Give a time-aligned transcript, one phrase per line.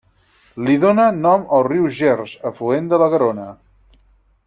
[0.67, 3.47] Li dóna nom el riu Gers, afluent de la Garona.